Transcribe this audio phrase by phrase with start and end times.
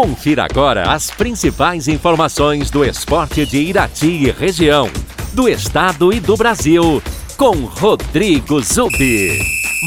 [0.00, 4.88] Confira agora as principais informações do esporte de Irati e região,
[5.34, 7.02] do estado e do Brasil,
[7.36, 9.38] com Rodrigo Zubi.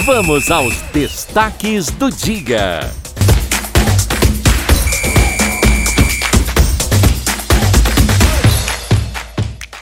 [0.05, 2.81] Vamos aos destaques do dia.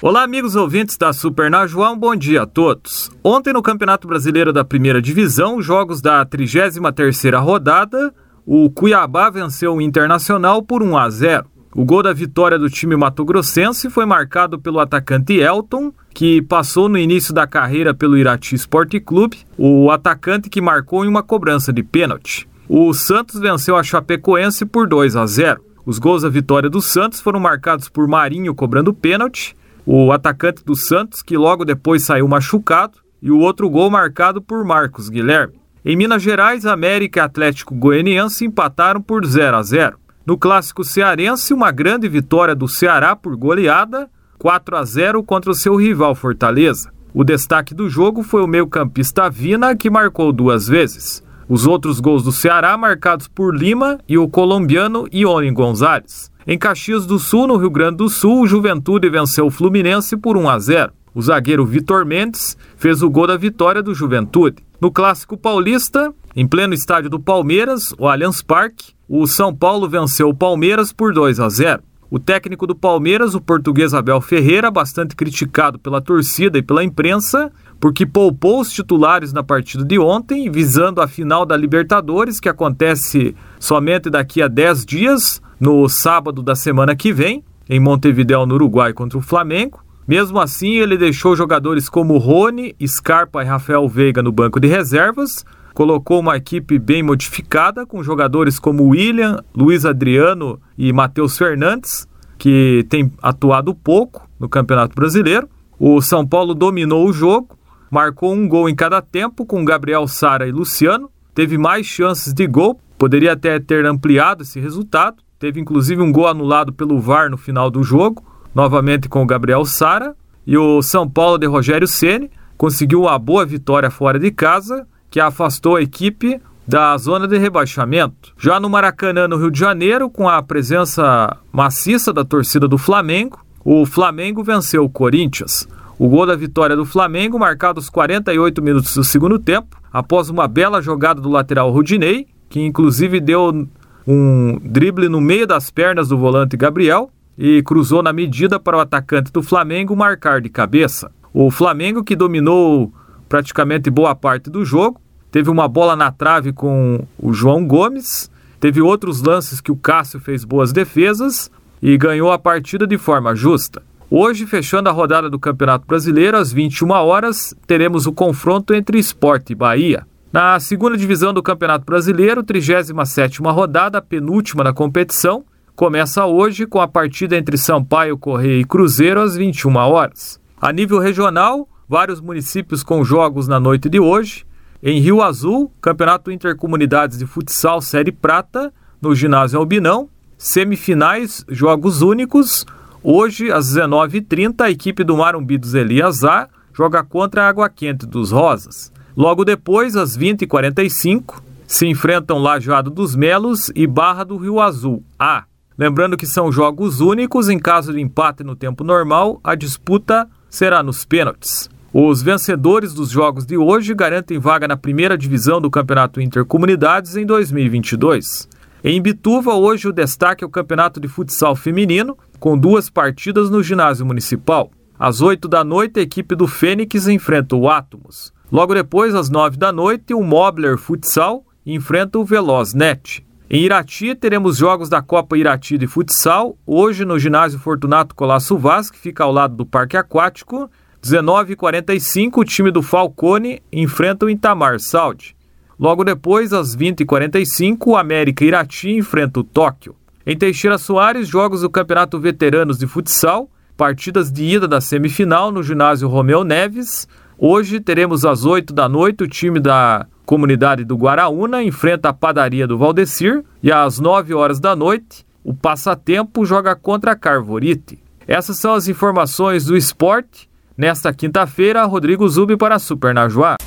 [0.01, 3.11] Olá, amigos ouvintes da Super Najuá, um bom dia a todos.
[3.21, 8.13] Ontem no Campeonato Brasileiro da Primeira Divisão, jogos da 33ª rodada,
[8.53, 11.45] o Cuiabá venceu o Internacional por 1 a 0.
[11.73, 16.97] O gol da vitória do time mato-grossense foi marcado pelo atacante Elton, que passou no
[16.97, 21.81] início da carreira pelo Irati Sport Clube, o atacante que marcou em uma cobrança de
[21.81, 22.45] pênalti.
[22.67, 25.63] O Santos venceu a Chapecoense por 2 a 0.
[25.85, 29.55] Os gols da vitória do Santos foram marcados por Marinho cobrando pênalti,
[29.85, 34.65] o atacante do Santos, que logo depois saiu machucado, e o outro gol marcado por
[34.65, 35.60] Marcos Guilherme.
[35.83, 39.97] Em Minas Gerais, América e Atlético Goianiense empataram por 0 a 0.
[40.23, 44.07] No clássico cearense, uma grande vitória do Ceará por goleada,
[44.37, 46.91] 4 a 0 contra o seu rival Fortaleza.
[47.11, 51.23] O destaque do jogo foi o meio-campista Vina, que marcou duas vezes.
[51.49, 56.31] Os outros gols do Ceará marcados por Lima e o colombiano Ione Gonzalez.
[56.45, 60.37] Em Caxias do Sul, no Rio Grande do Sul, o Juventude venceu o Fluminense por
[60.37, 60.93] 1 a 0.
[61.13, 64.63] O zagueiro Vitor Mendes fez o gol da vitória do Juventude.
[64.79, 70.29] No Clássico Paulista, em pleno estádio do Palmeiras, o Allianz Parque, o São Paulo venceu
[70.29, 71.83] o Palmeiras por 2 a 0.
[72.09, 77.51] O técnico do Palmeiras, o português Abel Ferreira, bastante criticado pela torcida e pela imprensa,
[77.79, 83.35] porque poupou os titulares na partida de ontem, visando a final da Libertadores, que acontece
[83.59, 88.91] somente daqui a 10 dias, no sábado da semana que vem, em Montevideo, no Uruguai,
[88.91, 89.79] contra o Flamengo.
[90.07, 95.45] Mesmo assim, ele deixou jogadores como Rony, Scarpa e Rafael Veiga no banco de reservas,
[95.73, 102.07] colocou uma equipe bem modificada, com jogadores como William, Luiz Adriano e Matheus Fernandes,
[102.37, 105.47] que tem atuado pouco no Campeonato Brasileiro.
[105.79, 107.57] O São Paulo dominou o jogo,
[107.89, 112.47] marcou um gol em cada tempo com Gabriel Sara e Luciano, teve mais chances de
[112.47, 115.17] gol, poderia até ter ampliado esse resultado.
[115.39, 118.23] Teve inclusive um gol anulado pelo VAR no final do jogo,
[118.53, 123.45] novamente com o Gabriel Sara, e o São Paulo de Rogério Ceni conseguiu uma boa
[123.45, 128.33] vitória fora de casa, que afastou a equipe da zona de rebaixamento.
[128.37, 133.39] Já no Maracanã, no Rio de Janeiro, com a presença maciça da torcida do Flamengo,
[133.63, 135.67] o Flamengo venceu o Corinthians.
[135.97, 140.47] O gol da vitória do Flamengo, marcado aos 48 minutos do segundo tempo, após uma
[140.47, 143.67] bela jogada do lateral Rudinei, que inclusive deu
[144.07, 147.11] um drible no meio das pernas do volante Gabriel,
[147.43, 151.11] e cruzou na medida para o atacante do Flamengo marcar de cabeça.
[151.33, 152.93] O Flamengo, que dominou
[153.27, 158.79] praticamente boa parte do jogo, teve uma bola na trave com o João Gomes, teve
[158.79, 161.49] outros lances que o Cássio fez boas defesas
[161.81, 163.81] e ganhou a partida de forma justa.
[164.07, 169.53] Hoje, fechando a rodada do Campeonato Brasileiro, às 21 horas, teremos o confronto entre Esporte
[169.53, 170.05] e Bahia.
[170.31, 175.43] Na segunda divisão do Campeonato Brasileiro, 37ª rodada, penúltima da competição,
[175.75, 180.39] começa hoje com a partida entre Sampaio, Correia e Cruzeiro às 21 horas.
[180.59, 184.45] A nível regional, vários municípios com jogos na noite de hoje.
[184.83, 190.09] Em Rio Azul, Campeonato Intercomunidades de Futsal Série Prata, no ginásio Albinão.
[190.37, 192.65] Semifinais, jogos únicos.
[193.03, 198.31] Hoje, às 19h30, a equipe do Marumbi dos Eliasar joga contra a Água Quente dos
[198.31, 198.91] Rosas.
[199.15, 205.45] Logo depois, às 20h45, se enfrentam Lajeado dos Melos e Barra do Rio Azul A.
[205.81, 210.83] Lembrando que são jogos únicos, em caso de empate no tempo normal, a disputa será
[210.83, 211.71] nos pênaltis.
[211.91, 217.25] Os vencedores dos jogos de hoje garantem vaga na primeira divisão do Campeonato Intercomunidades em
[217.25, 218.47] 2022.
[218.83, 223.63] Em Bituva, hoje o destaque é o Campeonato de Futsal Feminino, com duas partidas no
[223.63, 224.69] ginásio municipal.
[224.99, 228.31] Às 8 da noite, a equipe do Fênix enfrenta o Átomos.
[228.51, 233.25] Logo depois, às 9 da noite, o Mobler Futsal enfrenta o Veloz Net.
[233.53, 238.89] Em Irati, teremos jogos da Copa Irati de Futsal, hoje no ginásio Fortunato Colasso Vaz,
[238.89, 240.71] que fica ao lado do Parque Aquático.
[241.03, 245.35] 19h45, o time do Falcone enfrenta o Itamar Saudi.
[245.77, 249.97] Logo depois, às 20h45, o América Irati enfrenta o Tóquio.
[250.25, 255.61] Em Teixeira Soares, jogos do Campeonato Veteranos de Futsal, partidas de ida da semifinal no
[255.61, 257.05] ginásio Romeu Neves.
[257.37, 262.65] Hoje teremos às 8 da noite o time da comunidade do Guaraúna enfrenta a padaria
[262.65, 268.01] do Valdecir e às 9 horas da noite o Passatempo joga contra a Carvorite.
[268.25, 270.49] Essas são as informações do esporte.
[270.77, 273.57] Nesta quinta-feira, Rodrigo Zubi para Super Najuá.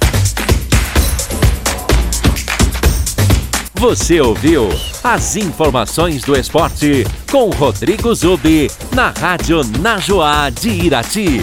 [3.74, 4.70] Você ouviu
[5.02, 11.40] as informações do esporte com Rodrigo Zubi na Rádio Najoá de Irati.